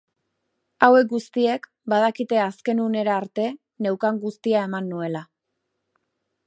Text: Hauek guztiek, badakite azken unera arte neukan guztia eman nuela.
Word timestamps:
Hauek 0.85 1.09
guztiek, 1.11 1.67
badakite 1.93 2.41
azken 2.45 2.81
unera 2.87 3.17
arte 3.23 3.47
neukan 3.87 4.19
guztia 4.27 4.67
eman 4.71 4.93
nuela. 4.95 5.25